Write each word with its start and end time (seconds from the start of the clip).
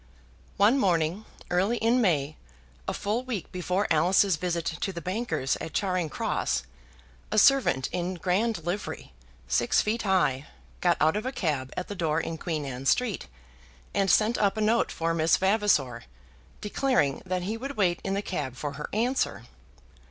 One 0.57 0.79
morning, 0.79 1.25
early 1.51 1.77
in 1.77 2.01
May, 2.01 2.35
a 2.87 2.93
full 2.95 3.23
week 3.23 3.51
before 3.51 3.85
Alice's 3.91 4.35
visit 4.35 4.65
to 4.65 4.91
the 4.91 4.99
bankers' 4.99 5.57
at 5.61 5.73
Charing 5.75 6.09
Cross, 6.09 6.63
a 7.31 7.37
servant 7.37 7.87
in 7.91 8.15
grand 8.15 8.65
livery, 8.65 9.13
six 9.47 9.79
feet 9.83 10.01
high, 10.01 10.47
got 10.79 10.97
out 10.99 11.15
of 11.15 11.27
a 11.27 11.31
cab 11.31 11.71
at 11.77 11.87
the 11.87 11.93
door 11.93 12.19
in 12.19 12.39
Queen 12.39 12.65
Anne 12.65 12.87
Street, 12.87 13.27
and 13.93 14.09
sent 14.09 14.39
up 14.39 14.57
a 14.57 14.61
note 14.61 14.91
for 14.91 15.13
Miss 15.13 15.37
Vavasor, 15.37 16.05
declaring 16.61 17.21
that 17.23 17.43
he 17.43 17.55
would 17.55 17.77
wait 17.77 17.99
in 18.03 18.15
the 18.15 18.23
cab 18.23 18.55
for 18.55 18.71
her 18.71 18.89
answer. 18.93 19.43